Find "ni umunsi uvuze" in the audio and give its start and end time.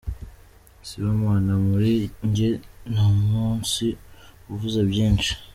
2.91-4.81